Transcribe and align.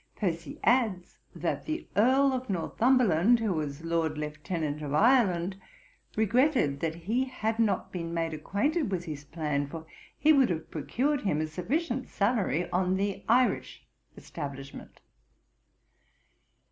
Percy 0.15 0.59
adds 0.63 1.19
that 1.35 1.67
the 1.67 1.85
Earl 1.95 2.33
of 2.33 2.49
Northumberland, 2.49 3.39
who 3.39 3.53
was 3.53 3.83
Lord 3.83 4.17
Lieutenant 4.17 4.81
of 4.81 4.95
Ireland, 4.95 5.57
regretted 6.15 6.79
'that 6.79 6.95
he 7.05 7.25
had 7.25 7.59
not 7.59 7.91
been 7.91 8.11
made 8.11 8.33
acquainted 8.33 8.89
with 8.89 9.05
his 9.05 9.23
plan; 9.23 9.67
for 9.67 9.85
he 10.17 10.33
would 10.33 10.49
have 10.49 10.71
procured 10.71 11.21
him 11.21 11.39
a 11.39 11.45
sufficient 11.45 12.07
salary 12.09 12.67
on 12.71 12.95
the 12.97 13.23
Irish 13.29 13.85
establishment.' 14.17 15.01